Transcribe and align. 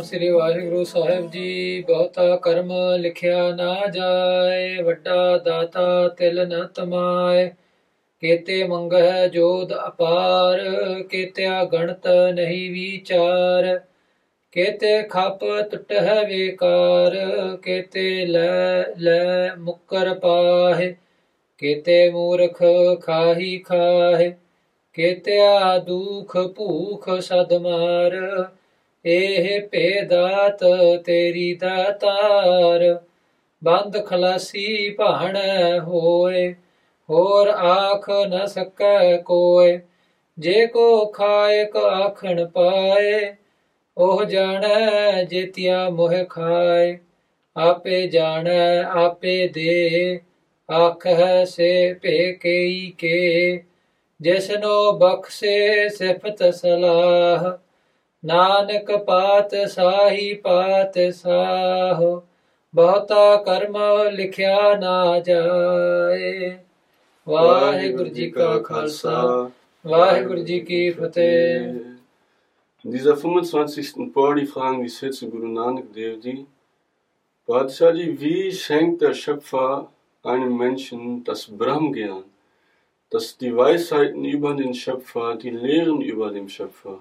ਸ੍ਰੀ 0.00 0.28
ਵਾਹਿਗੁਰੂ 0.28 0.84
ਸਾਹਿਬ 0.84 1.30
ਜੀ, 1.30 1.84
ਬਹੁਤਾ 1.88 2.36
ਕਰਮ 2.36 2.72
ਲਿਖਿਆ 2.96 3.50
ਨਾ 3.50 3.86
ਜਾਏ, 3.86 4.82
ਵੱਡਾ 4.82 5.38
ਦਾਤਾ 5.38 6.08
ਤਿਲ 6.08 6.48
ਨ 6.48 6.66
ਤਮਾਏ। 6.66 7.50
ਕੇਤੇ 8.20 8.64
ਮੰਗਹਿ 8.64 9.28
ਜੋਦ 9.28 9.72
ਅਪਾਰ, 9.86 10.60
ਕੇਤਿਆ 11.02 11.64
ਗਣਤ 11.64 12.08
ਨਹੀਂ 12.34 12.70
ਵਿਚਾਰ। 12.70 13.80
ਕੇਤੇ 14.52 15.02
ਖਪ 15.02 15.44
ਟੁਟਹਿ 15.70 16.24
ਵੇਕਾਰ, 16.26 17.16
ਕੇਤੇ 17.62 18.26
ਲੈ 18.26 18.84
ਲੈ 18.98 19.54
ਮੁਕਰ 19.56 20.12
ਪਾਹੇ, 20.14 20.94
ਕੇਤੇ 21.58 22.10
ਮੂਰਖ 22.10 22.62
ਖਾਹੀ 23.02 23.58
ਖਾਹੇ, 23.58 24.32
ਕੇਤਿਆ 24.96 25.78
ਦੁਖ 25.78 26.36
ਭੂਖ 26.56 27.08
ਸਦ 27.20 27.52
ਮਾਰ, 27.52 28.16
ਇਹ 29.04 29.60
ਭੇਦਾਤ 29.68 30.64
ਤੇਰੀ 31.04 31.54
ਦਾਤਾਰ 31.54 33.00
ਬੰਦ 33.62 34.04
ਖਲਾਸੀ 34.06 34.90
ਭਾਣ 34.90 35.36
ਹੋਏ, 35.80 36.52
ਹੋਰ 37.08 37.48
ਆਖ 37.48 38.10
ਨ 38.28 38.46
ਸਕੈ 38.46 39.16
ਕੋਏ, 39.16 39.80
ਜੇ 40.38 40.66
ਕੋ 40.66 41.04
ਖਾਇਕ 41.06 41.76
ਆਖਣ 41.76 42.44
ਪਾਏ 42.46 43.20
ਉਹ 43.96 44.24
ਜਾਣੈ 44.24 45.24
ਜੇਤਿਆ 45.24 45.90
ਮੋਹ 45.90 46.24
ਖਾਏ, 46.24 46.98
ਆਪੇ 47.56 48.06
ਜਾਣੈ, 48.08 48.82
ਆਪੇ 48.82 49.48
ਦੇ 49.48 50.20
ਆਖੈ 50.72 51.44
ਸੇ 51.44 51.94
ਭੇ 51.94 52.32
ਕਈ 52.32 52.92
ਕੇ, 52.98 53.64
ਜਿਸਨੋ 54.20 54.92
ਬਖਸ਼ੇ 54.92 55.88
ਸਿਫਤ 55.88 56.54
ਸਲਾਹ, 56.54 57.58
ਨਾਨਕ 58.24 58.96
ਪਾਤ 58.96 59.54
ਸਾਹੀ 59.68 60.34
ਪਾਤ 60.34 60.98
ਸਾਹ, 61.14 62.20
ਬਹੁਤਾ 62.74 63.36
ਕਰਮ 63.36 63.78
ਲਿਖਿਆ 64.12 64.74
ਨਾ 64.74 65.20
ਜਾਏ। 65.20 66.58
ਵਾਹਿਗੁਰੂ 67.28 68.08
ਜੀ 68.08 68.30
ਕਾ 68.30 68.58
ਖਾਲਸਾ, 68.58 69.50
ਵਾਹਿਗੁਰੂ 69.86 70.42
ਜੀ 70.42 70.60
ਕੀ 70.60 70.90
ਫਤਿਹ। 70.90 71.89
In 72.82 72.92
dieser 72.92 73.14
25. 73.14 74.10
Pauli 74.10 74.46
fragen 74.46 74.82
die 74.82 74.88
Sitze 74.88 75.28
Guru 75.28 75.48
Nanak 75.48 75.92
Dev 75.92 76.18
Ji, 76.24 76.46
wie 78.18 78.52
schenkt 78.52 79.02
der 79.02 79.12
Schöpfer 79.12 79.92
einem 80.22 80.56
Menschen 80.56 81.22
das 81.22 81.46
Brahmgyan, 81.46 82.24
das 83.10 83.36
die 83.36 83.54
Weisheiten 83.54 84.24
über 84.24 84.54
den 84.54 84.72
Schöpfer, 84.72 85.36
die 85.36 85.50
Lehren 85.50 86.00
über 86.00 86.30
den 86.30 86.48
Schöpfer? 86.48 87.00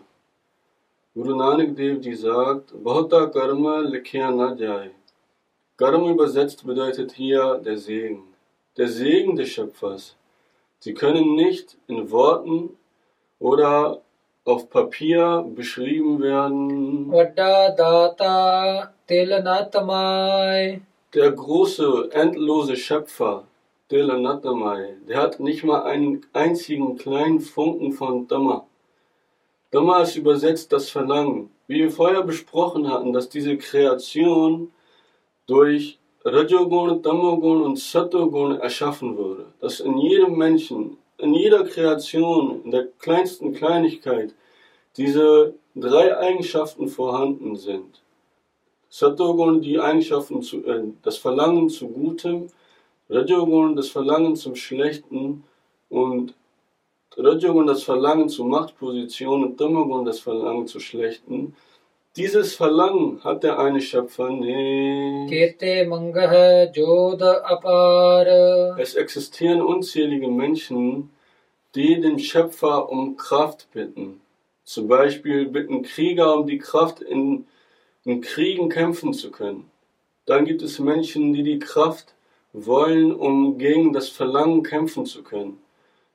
Guru 1.14 1.38
Nanak 1.38 1.78
Dev 1.78 2.02
Ji 2.02 2.14
sagt, 2.14 2.74
Bhauta 2.84 3.28
Karma 3.28 3.80
likhya 3.80 4.32
na 4.32 4.54
jai. 4.56 4.92
Karma 5.78 6.12
übersetzt 6.12 6.68
bedeutet 6.68 7.14
hier 7.14 7.56
der 7.64 7.78
Segen. 7.78 8.24
Der 8.76 8.90
Segen 8.90 9.38
des 9.38 9.48
Schöpfers. 9.48 10.18
Sie 10.80 10.94
können 10.94 11.36
nicht 11.36 11.78
in 11.88 12.12
Worten 12.12 12.78
oder 13.40 14.02
auf 14.46 14.70
Papier 14.70 15.46
beschrieben 15.56 16.22
werden. 16.22 17.12
Der 21.14 21.32
große, 21.32 22.10
endlose 22.12 22.76
Schöpfer, 22.76 23.44
Telanatamai, 23.90 24.98
der 25.08 25.18
hat 25.22 25.40
nicht 25.40 25.64
mal 25.64 25.84
einen 25.84 26.26
einzigen 26.34 26.98
kleinen 26.98 27.40
Funken 27.40 27.92
von 27.92 28.28
Dhamma. 28.28 28.66
Dhamma 29.72 30.02
ist 30.02 30.16
übersetzt 30.16 30.72
das 30.72 30.90
Verlangen. 30.90 31.50
Wie 31.68 31.80
wir 31.80 31.92
vorher 31.92 32.24
besprochen 32.24 32.90
hatten, 32.90 33.14
dass 33.14 33.30
diese 33.30 33.58
Kreation 33.58 34.72
durch 35.46 36.00
Rajogun, 36.26 37.02
Tamogun 37.02 37.62
und 37.62 37.80
Satogun 37.80 38.60
erschaffen 38.60 39.18
würde, 39.18 39.46
Dass 39.62 39.80
in 39.80 39.98
jedem 39.98 40.38
Menschen 40.38 40.98
in 41.20 41.34
jeder 41.34 41.64
Kreation, 41.66 42.62
in 42.64 42.72
der 42.72 42.88
kleinsten 42.98 43.54
Kleinigkeit, 43.54 44.34
diese 44.98 45.54
drei 45.76 46.18
Eigenschaften 46.18 46.88
vorhanden 46.88 47.56
sind. 47.56 48.02
Satogun, 48.90 49.62
die 49.62 49.80
Eigenschaften, 49.80 50.42
zu, 50.42 50.66
äh, 50.66 50.84
das 51.04 51.18
Verlangen 51.18 51.70
zu 51.70 51.88
Gutem, 51.90 52.48
Rajogun, 53.10 53.76
das 53.76 53.90
Verlangen 53.90 54.36
zum 54.36 54.56
Schlechten 54.56 55.44
und 55.90 56.34
Rajogun, 57.18 57.68
das 57.68 57.84
Verlangen 57.84 58.30
zu 58.30 58.44
Machtpositionen 58.46 59.50
und 59.50 59.58
Tamagun, 59.58 60.06
das 60.06 60.20
Verlangen 60.20 60.68
zu 60.68 60.80
Schlechten. 60.80 61.56
Dieses 62.20 62.54
Verlangen 62.54 63.24
hat 63.24 63.44
der 63.44 63.60
eine 63.60 63.80
Schöpfer 63.80 64.30
nicht. 64.30 65.30
Es 68.78 68.96
existieren 68.96 69.62
unzählige 69.62 70.28
Menschen, 70.28 71.12
die 71.76 72.02
den 72.02 72.20
Schöpfer 72.20 72.90
um 72.90 73.16
Kraft 73.16 73.70
bitten. 73.72 74.20
Zum 74.66 74.90
Beispiel 74.90 75.46
bitten 75.46 75.82
Krieger 75.82 76.36
um 76.36 76.46
die 76.46 76.58
Kraft, 76.58 77.00
in, 77.00 77.48
in 78.04 78.20
Kriegen 78.20 78.68
kämpfen 78.68 79.14
zu 79.14 79.32
können. 79.32 79.72
Dann 80.26 80.44
gibt 80.44 80.62
es 80.62 80.78
Menschen, 80.78 81.32
die 81.32 81.44
die 81.44 81.60
Kraft 81.60 82.16
wollen, 82.52 83.16
um 83.16 83.58
gegen 83.58 83.94
das 83.94 84.10
Verlangen 84.10 84.64
kämpfen 84.64 85.06
zu 85.06 85.24
können. 85.24 85.58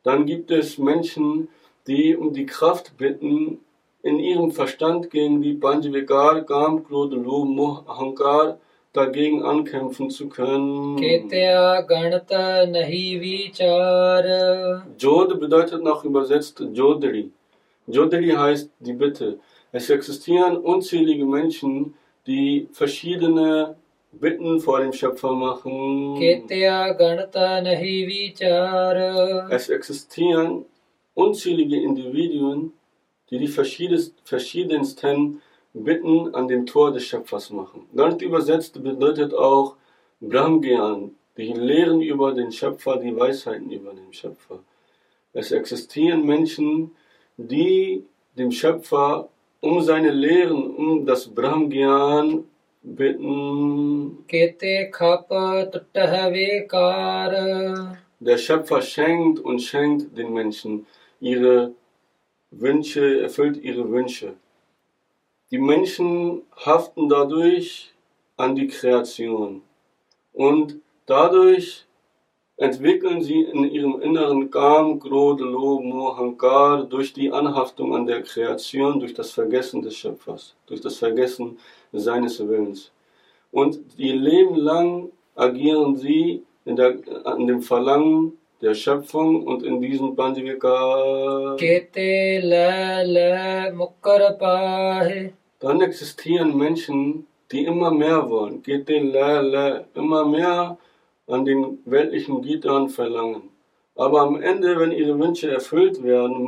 Dann 0.03 0.26
gibt 0.26 0.50
es 0.50 0.76
Menschen, 0.76 1.48
die 1.87 2.14
um 2.14 2.34
die 2.34 2.44
Kraft 2.44 2.98
bitten, 2.98 3.60
in 4.04 4.19
ihrem 4.19 4.50
Verstand 4.50 5.10
gegen 5.10 5.41
die 5.41 5.54
Panchvikar, 5.54 6.42
Gam, 6.42 6.84
Krod, 6.84 7.15
Lob, 7.15 7.48
Moh, 7.48 7.78
Ahankar 7.87 8.59
dagegen 8.92 9.42
ankämpfen 9.42 10.10
zu 10.10 10.28
können. 10.28 10.97
Ketya 10.97 11.81
Ganata 11.81 12.66
Nahi 12.66 13.19
Vichara. 13.19 14.87
Jod 14.98 15.41
bedeutet 15.41 15.82
nach 15.82 16.04
übersetzt 16.04 16.62
Jodri. 16.75 17.31
Jodri 17.87 18.28
heißt 18.28 18.70
die 18.78 18.93
Bitte. 18.93 19.38
Es 19.72 19.88
existieren 19.88 20.59
unzählige 20.59 21.25
Menschen, 21.25 21.94
die 22.26 22.69
verschiedene 22.72 23.75
Bitten 24.12 24.60
vor 24.60 24.81
dem 24.81 24.93
Schöpfer 24.93 25.32
machen. 25.32 26.16
Ketya 26.19 26.93
Ganata 26.93 27.62
Nahi 27.62 28.06
Vichara. 28.06 29.48
Es 29.48 29.70
existieren 29.70 30.66
unzählige 31.14 31.76
Individuen, 31.81 32.72
die 33.30 33.38
die 33.38 33.48
verschiedensten 33.48 35.40
Bitten 35.72 36.34
an 36.34 36.46
dem 36.46 36.66
Tor 36.66 36.92
des 36.92 37.04
Schöpfers 37.04 37.50
machen. 37.50 37.86
Leicht 37.92 38.22
übersetzt 38.22 38.80
bedeutet 38.82 39.34
auch 39.34 39.76
Brahmgyan, 40.20 41.10
die 41.36 41.52
Lehren 41.52 42.00
über 42.00 42.32
den 42.32 42.52
Schöpfer, 42.52 42.96
die 42.98 43.16
Weisheiten 43.16 43.70
über 43.70 43.92
den 43.92 44.12
Schöpfer. 44.12 44.60
Es 45.32 45.50
existieren 45.50 46.24
Menschen, 46.24 46.92
die 47.36 48.04
dem 48.38 48.52
Schöpfer 48.52 49.28
um 49.60 49.80
seine 49.80 50.10
Lehren, 50.10 50.76
um 50.76 51.04
das 51.04 51.26
Brahmgyan 51.26 52.44
bitten. 52.82 54.24
Der 58.20 58.38
Schöpfer 58.38 58.80
schenkt 58.80 59.40
und 59.40 59.60
schenkt 59.60 60.16
den 60.16 60.32
Menschen 60.32 60.86
ihre 61.20 61.72
Wünsche, 62.60 63.20
erfüllt 63.20 63.56
ihre 63.62 63.91
Wünsche. 63.91 64.34
Die 65.50 65.59
Menschen 65.59 66.42
haften 66.56 67.09
dadurch 67.09 67.92
an 68.37 68.54
die 68.54 68.66
Kreation 68.66 69.62
und 70.32 70.81
dadurch 71.06 71.87
entwickeln 72.56 73.23
sie 73.23 73.43
in 73.43 73.64
ihrem 73.64 74.00
inneren 74.00 74.50
Kam, 74.50 75.00
Krodh, 75.00 75.43
Lob, 75.43 76.17
Hankar 76.17 76.84
durch 76.84 77.12
die 77.12 77.32
Anhaftung 77.32 77.94
an 77.94 78.06
der 78.06 78.23
Kreation, 78.23 79.00
durch 79.00 79.14
das 79.14 79.32
Vergessen 79.32 79.82
des 79.82 79.96
Schöpfers, 79.96 80.55
durch 80.67 80.81
das 80.81 80.99
Vergessen 80.99 81.58
seines 81.93 82.38
Willens. 82.46 82.93
Und 83.50 83.81
ihr 83.96 84.17
Leben 84.17 84.56
lang 84.56 85.11
agieren 85.34 85.96
sie 85.96 86.43
in 86.64 86.76
der, 86.76 86.96
an 87.25 87.46
dem 87.46 87.62
Verlangen 87.62 88.38
der 88.64 88.75
Schöpfung 88.75 89.44
und 89.46 89.62
in 89.62 89.81
diesem 89.81 90.16
Panjivika. 90.16 91.56
Dann 95.61 95.81
existieren 95.81 96.56
Menschen, 96.56 97.26
die 97.52 97.64
immer 97.64 97.90
mehr 97.90 98.28
wollen. 98.28 98.62
Immer 99.94 100.25
mehr 100.26 100.78
an 101.26 101.44
den 101.44 101.78
weltlichen 101.84 102.43
Gitan 102.43 102.88
verlangen. 102.88 103.50
Aber 103.96 104.22
am 104.22 104.40
Ende, 104.43 104.78
wenn 104.78 104.93
ihre 104.93 105.19
Wünsche 105.19 105.50
erfüllt 105.50 106.02
werden, 106.02 106.46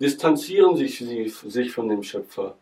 distanzieren 0.00 0.76
sich 0.76 0.98
sie 0.98 1.28
sich 1.28 1.70
von 1.70 1.88
dem 1.88 2.02
Schöpfer. 2.02 2.56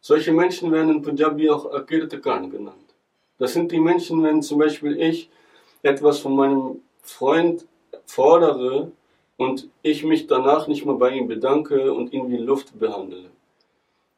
Solche 0.00 0.32
Menschen 0.32 0.70
werden 0.72 0.90
in 0.96 1.02
Punjabi 1.02 1.50
auch 1.50 1.72
Akirtakan 1.72 2.48
genannt. 2.50 2.94
Das 3.38 3.52
sind 3.52 3.70
die 3.72 3.80
Menschen, 3.80 4.22
wenn 4.22 4.40
zum 4.40 4.58
Beispiel 4.60 4.98
ich 5.00 5.28
etwas 5.82 6.20
von 6.20 6.34
meinem 6.36 6.80
Freund 7.06 7.66
fordere 8.04 8.92
und 9.36 9.68
ich 9.82 10.04
mich 10.04 10.26
danach 10.26 10.66
nicht 10.66 10.84
mal 10.84 10.96
bei 10.96 11.10
ihm 11.10 11.28
bedanke 11.28 11.92
und 11.92 12.12
ihn 12.12 12.30
wie 12.30 12.36
Luft 12.36 12.78
behandle. 12.78 13.30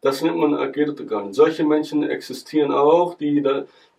Das 0.01 0.23
nennt 0.23 0.37
man 0.37 0.55
Agirtgan. 0.55 1.33
Solche 1.33 1.65
Menschen 1.65 2.09
existieren 2.09 2.73
auch, 2.73 3.15
die, 3.15 3.45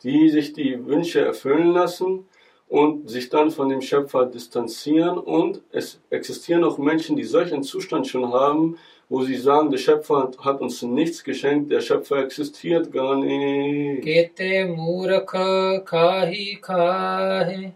die 0.03 0.29
sich 0.29 0.53
die 0.53 0.85
Wünsche 0.85 1.19
erfüllen 1.19 1.73
lassen 1.73 2.25
und 2.69 3.09
sich 3.09 3.29
dann 3.29 3.51
von 3.51 3.67
dem 3.67 3.81
Schöpfer 3.81 4.25
distanzieren. 4.25 5.17
Und 5.17 5.61
es 5.71 5.99
existieren 6.09 6.63
auch 6.63 6.77
Menschen, 6.77 7.17
die 7.17 7.25
solchen 7.25 7.63
Zustand 7.63 8.07
schon 8.07 8.31
haben, 8.31 8.77
wo 9.09 9.23
sie 9.23 9.37
sagen, 9.37 9.71
der 9.71 9.79
Schöpfer 9.79 10.31
hat 10.39 10.61
uns 10.61 10.81
nichts 10.83 11.23
geschenkt, 11.23 11.71
der 11.71 11.81
Schöpfer 11.81 12.17
existiert 12.23 12.91
gar 12.91 13.17
nicht. 13.17 14.03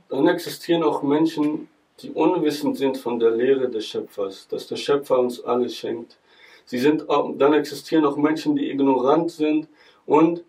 Dann 0.10 0.28
existieren 0.28 0.84
auch 0.84 1.02
Menschen, 1.02 1.68
die 2.02 2.12
unwissend 2.12 2.78
sind 2.78 2.98
von 2.98 3.20
der 3.20 3.32
Lehre 3.32 3.68
des 3.70 3.88
Schöpfers, 3.88 4.48
dass 4.48 4.68
der 4.68 4.76
Schöpfer 4.76 5.18
uns 5.20 5.44
alles 5.44 5.76
schenkt. 5.76 6.18
Sie 6.66 6.78
sind 6.78 7.06
dann 7.10 7.54
existieren 7.54 8.06
auch 8.06 8.16
Menschen, 8.16 8.56
die 8.56 8.70
ignorant 8.70 9.32
sind 9.32 9.68
und 10.06 10.44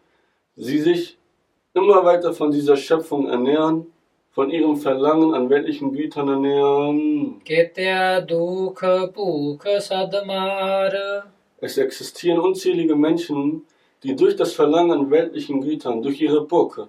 sie 0.56 0.80
sich 0.80 1.16
immer 1.72 2.04
weiter 2.04 2.32
von 2.32 2.50
dieser 2.52 2.76
Schöpfung 2.76 3.28
ernähren, 3.28 3.86
von 4.34 4.50
ihrem 4.50 4.76
Verlangen 4.76 5.32
an 5.32 5.48
weltlichen 5.48 5.92
Gütern 5.92 6.28
ernähren. 6.28 7.40
Es 11.60 11.78
existieren 11.78 12.40
unzählige 12.40 12.96
Menschen, 12.96 13.62
die 14.02 14.16
durch 14.16 14.34
das 14.34 14.52
Verlangen 14.52 14.90
an 14.90 15.10
weltlichen 15.10 15.60
Gütern, 15.60 16.02
durch 16.02 16.20
ihre 16.20 16.44
Bucke, 16.44 16.88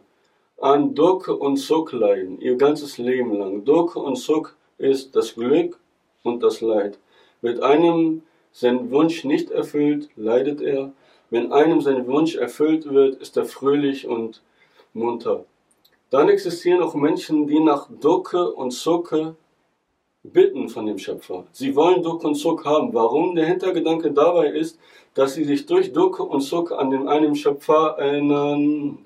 an 0.59 0.95
Duk 0.95 1.27
und 1.27 1.57
Suk 1.57 1.93
leiden, 1.93 2.41
ihr 2.41 2.55
ganzes 2.57 2.97
Leben 2.97 3.37
lang. 3.37 3.63
Duk 3.63 3.95
und 3.95 4.15
Suk 4.15 4.55
ist 4.79 5.15
das 5.15 5.35
Glück 5.35 5.77
und 6.23 6.41
das 6.41 6.61
Leid. 6.61 6.97
Mit 7.41 7.61
einem 7.61 8.23
sein 8.51 8.89
Wunsch 8.89 9.23
nicht 9.23 9.51
erfüllt, 9.51 10.09
leidet 10.15 10.61
er. 10.61 10.93
Wenn 11.29 11.51
einem 11.51 11.81
sein 11.81 12.07
Wunsch 12.07 12.35
erfüllt 12.35 12.91
wird, 12.91 13.21
ist 13.21 13.37
er 13.37 13.45
fröhlich 13.45 14.07
und 14.07 14.41
munter. 14.93 15.45
Dann 16.15 16.29
existieren 16.29 16.81
auch 16.81 16.95
Menschen, 16.95 17.45
die 17.45 17.59
nach 17.59 17.89
Dukke 17.89 18.53
und 18.53 18.71
Sukke 18.71 19.35
bitten 20.23 20.69
von 20.69 20.85
dem 20.85 20.97
Schöpfer. 20.97 21.43
Sie 21.51 21.75
wollen 21.75 22.01
Duck 22.03 22.23
und 22.23 22.35
Suck 22.35 22.63
haben. 22.63 22.93
Warum? 22.93 23.35
Der 23.35 23.47
Hintergedanke 23.47 24.13
dabei 24.13 24.47
ist, 24.47 24.79
dass 25.13 25.33
sie 25.33 25.43
sich 25.43 25.65
durch 25.65 25.91
Duck 25.91 26.21
und 26.21 26.39
Suck 26.39 26.71
an 26.71 26.89
den 26.89 27.09
einen 27.09 27.35
Schöpfer 27.35 27.97
erinnern. 27.99 28.99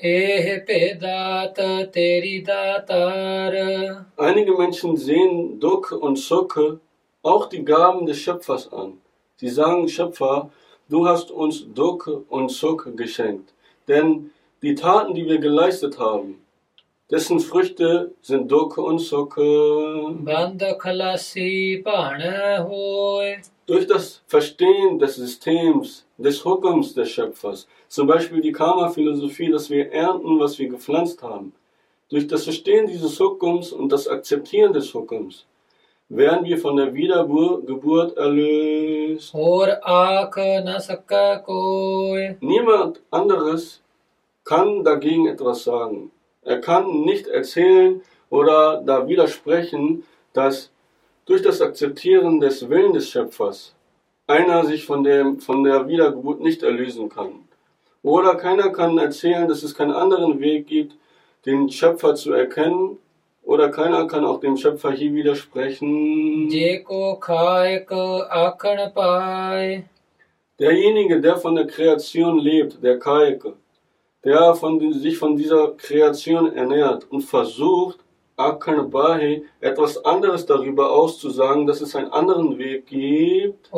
Einige 4.16 4.54
Menschen 4.56 4.96
sehen 4.96 5.60
Duck 5.60 5.92
und 5.92 6.20
Sucke 6.20 6.80
auch 7.24 7.50
die 7.50 7.66
Gaben 7.66 8.06
des 8.06 8.20
Schöpfers 8.20 8.72
an. 8.72 9.02
Sie 9.38 9.50
sagen, 9.50 9.88
Schöpfer, 9.88 10.52
du 10.90 11.08
hast 11.08 11.32
uns 11.32 11.66
Duk 11.74 12.26
und 12.30 12.52
Suk 12.52 12.96
geschenkt. 12.96 13.52
Denn 13.88 14.30
die 14.62 14.76
Taten, 14.76 15.16
die 15.16 15.26
wir 15.26 15.40
geleistet 15.40 15.98
haben, 15.98 16.46
dessen 17.12 17.40
Früchte 17.40 18.12
sind 18.22 18.52
Duk 18.52 18.78
und 18.78 19.00
Suk. 19.00 19.38
Durch 23.66 23.88
das 23.88 24.22
Verstehen 24.28 25.00
des 25.00 25.16
Systems, 25.16 26.06
des 26.18 26.44
Hukums 26.44 26.94
des 26.94 27.10
Schöpfers, 27.10 27.68
zum 27.88 28.08
Beispiel 28.08 28.42
die 28.42 28.52
Karma-Philosophie, 28.52 29.52
dass 29.52 29.70
wir 29.70 29.92
ernten, 29.92 30.40
was 30.40 30.58
wir 30.60 30.70
gepflanzt 30.70 31.22
haben, 31.24 31.54
durch 32.10 32.28
das 32.28 32.44
Verstehen 32.44 32.88
dieses 32.88 33.20
Hukums 33.20 33.72
und 33.72 33.92
das 33.92 34.08
Akzeptieren 34.08 34.74
des 34.74 34.94
Hukums, 34.94 35.46
werden 36.10 36.46
wir 36.46 36.58
von 36.58 36.76
der 36.76 36.94
Wiedergeburt 36.96 38.18
erlöst. 38.18 39.32
Niemand 42.42 43.02
anderes 43.12 43.82
kann 44.44 44.84
dagegen 44.84 45.28
etwas 45.28 45.64
sagen. 45.64 46.12
Er 46.42 46.62
kann 46.62 47.02
nicht 47.02 47.28
erzählen 47.28 48.02
oder 48.30 48.82
da 48.86 49.08
widersprechen, 49.08 50.04
dass 50.34 50.72
durch 51.26 51.42
das 51.42 51.62
Akzeptieren 51.62 52.40
des 52.40 52.70
Willens 52.70 52.94
des 52.94 53.10
Schöpfers 53.10 53.76
einer 54.28 54.64
sich 54.66 54.86
von, 54.86 55.04
dem, 55.04 55.40
von 55.40 55.64
der 55.64 55.88
Wiedergeburt 55.88 56.40
nicht 56.40 56.64
erlösen 56.64 57.10
kann. 57.10 57.48
Oder 58.04 58.36
keiner 58.36 58.70
kann 58.70 58.98
erzählen, 58.98 59.48
dass 59.48 59.64
es 59.64 59.76
keinen 59.76 59.92
anderen 59.92 60.40
Weg 60.40 60.68
gibt, 60.68 60.96
den 61.46 61.70
Schöpfer 61.70 62.16
zu 62.16 62.34
erkennen 62.34 62.98
oder 63.44 63.70
keiner 63.70 64.06
kann 64.08 64.26
auch 64.26 64.40
dem 64.40 64.58
Schöpfer 64.58 64.92
hier 64.92 65.14
widersprechen. 65.14 66.48
Derjenige, 70.60 71.20
der 71.20 71.38
von 71.38 71.56
der 71.56 71.66
Kreation 71.66 72.38
lebt, 72.38 72.84
der 72.84 73.00
Kaike, 73.00 73.54
der 74.24 74.54
von, 74.56 74.94
sich 74.94 75.18
von 75.18 75.36
dieser 75.36 75.74
Kreation 75.78 76.54
ernährt 76.54 77.06
und 77.10 77.22
versucht, 77.22 78.00
Akanabahi 78.40 79.44
etwas 79.60 80.04
anderes 80.06 80.46
darüber 80.46 80.92
auszusagen, 80.92 81.68
dass 81.68 81.82
es 81.82 81.96
einen 81.96 82.12
anderen 82.12 82.58
Weg 82.58 82.88
gibt. 82.88 83.70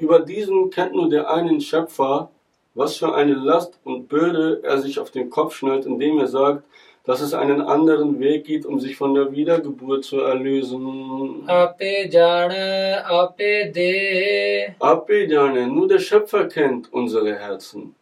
Über 0.00 0.20
diesen 0.20 0.70
kennt 0.70 0.94
nur 0.94 1.08
der 1.08 1.30
einen 1.30 1.60
Schöpfer, 1.60 2.30
was 2.74 2.96
für 2.96 3.14
eine 3.14 3.34
Last 3.34 3.78
und 3.84 4.08
Bürde 4.08 4.60
er 4.64 4.78
sich 4.78 4.98
auf 4.98 5.12
den 5.12 5.30
Kopf 5.30 5.54
schnallt, 5.54 5.86
indem 5.86 6.18
er 6.18 6.26
sagt, 6.26 6.64
dass 7.04 7.20
es 7.20 7.34
einen 7.34 7.60
anderen 7.60 8.18
Weg 8.18 8.44
gibt, 8.44 8.64
um 8.64 8.80
sich 8.80 8.96
von 8.96 9.14
der 9.14 9.30
Wiedergeburt 9.30 10.04
zu 10.04 10.20
erlösen. 10.20 11.44
Ape 11.46 12.08
jane, 12.10 13.04
ape 13.04 13.70
de. 13.70 14.70
Ape 14.78 15.26
jane, 15.26 15.68
nur 15.68 15.86
der 15.86 15.98
Schöpfer 15.98 16.46
kennt 16.46 16.90
unsere 16.92 17.36
Herzen. 17.36 17.94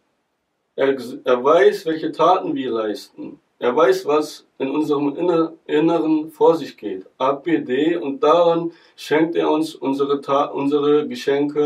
Er, 0.77 0.97
er 1.25 1.45
weiß, 1.45 1.85
welche 1.87 2.13
Taten 2.13 2.55
wir 2.55 2.71
leisten. 2.71 3.41
Er 3.59 3.77
weiß, 3.77 4.07
was 4.07 4.47
in 4.59 4.71
unserem 4.71 5.17
Inneren 5.67 6.31
vor 6.31 6.57
sich 6.57 6.77
geht. 6.77 7.07
APD 7.19 7.97
und 7.97 8.21
daran 8.21 8.73
schenkt 8.97 9.37
er 9.37 9.51
uns 9.51 9.75
unsere, 9.77 10.21
Ta 10.21 10.47
unsere 10.47 11.07
Geschenke. 11.07 11.61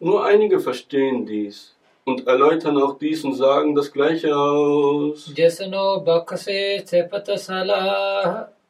Nur 0.00 0.24
einige 0.24 0.60
verstehen 0.60 1.26
dies 1.26 1.74
und 2.04 2.26
erläutern 2.26 2.76
auch 2.78 2.98
dies 2.98 3.24
und 3.24 3.34
sagen 3.34 3.74
das 3.74 3.90
Gleiche 3.92 4.36
aus. 4.36 5.32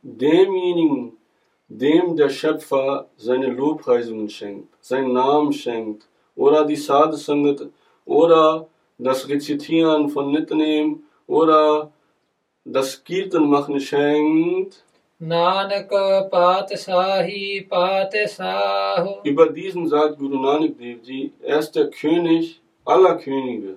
Demjenigen, 0.03 1.13
dem 1.69 2.17
der 2.17 2.29
Schöpfer 2.29 3.09
seine 3.17 3.49
Lobpreisungen 3.49 4.29
schenkt, 4.29 4.69
seinen 4.81 5.13
Namen 5.13 5.53
schenkt, 5.53 6.07
oder 6.37 6.65
die 6.65 6.77
Sadhusangat 6.77 7.69
oder 8.05 8.67
das 8.99 9.29
Rezitieren 9.29 10.09
von 10.09 10.31
Nitnem 10.31 11.03
oder 11.27 11.91
das 12.65 13.03
Kirtan 13.03 13.49
machen 13.49 13.81
schenkt. 13.81 14.85
Nanak 15.19 15.89
Patesahi 16.31 17.67
Patesahu. 17.69 19.21
Über 19.23 19.49
diesen 19.49 19.89
sagt 19.89 20.19
Guru 20.19 20.39
Nanak 20.41 20.77
Dev 20.77 21.01
Ji, 21.03 21.33
er 21.41 21.61
ist 21.61 21.73
der 21.73 21.89
König 21.89 22.61
aller 22.85 23.17
Könige. 23.17 23.77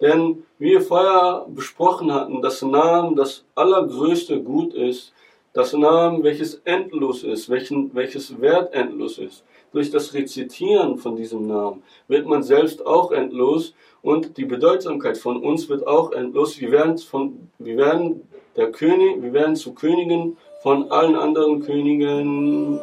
Denn 0.00 0.44
wie 0.58 0.72
wir 0.72 0.80
vorher 0.82 1.46
besprochen 1.48 2.12
hatten, 2.12 2.42
das 2.42 2.62
Namen, 2.62 3.16
das 3.16 3.44
allergrößte 3.54 4.42
Gut 4.42 4.74
ist, 4.74 5.12
das 5.54 5.72
Namen, 5.72 6.22
welches 6.22 6.60
endlos 6.64 7.22
ist, 7.22 7.48
welchen, 7.48 7.94
welches 7.94 8.40
Wert 8.40 8.74
endlos 8.74 9.16
ist. 9.16 9.42
Durch 9.72 9.90
das 9.90 10.12
Rezitieren 10.12 10.98
von 10.98 11.16
diesem 11.16 11.46
Namen 11.46 11.82
wird 12.08 12.26
man 12.26 12.42
selbst 12.42 12.86
auch 12.86 13.10
endlos 13.10 13.74
und 14.02 14.36
die 14.36 14.44
Bedeutsamkeit 14.44 15.16
von 15.16 15.42
uns 15.42 15.68
wird 15.70 15.86
auch 15.86 16.12
endlos. 16.12 16.60
Wir 16.60 16.70
werden, 16.72 16.98
von, 16.98 17.48
wir 17.58 17.76
werden 17.78 18.28
der 18.54 18.70
König, 18.70 19.22
wir 19.22 19.32
werden 19.32 19.56
zu 19.56 19.72
Königen 19.72 20.36
von 20.62 20.90
allen 20.90 21.16
anderen 21.16 21.62
Königen. 21.62 22.78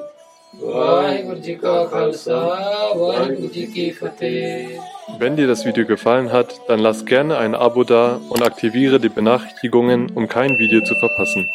Wenn 5.08 5.36
dir 5.36 5.48
das 5.48 5.66
Video 5.66 5.86
gefallen 5.86 6.32
hat, 6.32 6.62
dann 6.68 6.80
lass 6.80 7.06
gerne 7.06 7.38
ein 7.38 7.56
Abo 7.56 7.84
da 7.84 8.20
und 8.30 8.42
aktiviere 8.42 9.00
die 9.00 9.10
Benachrichtigungen, 9.10 10.10
um 10.16 10.28
kein 10.28 10.58
Video 10.58 10.82
zu 10.82 10.96
verpassen. 10.96 11.50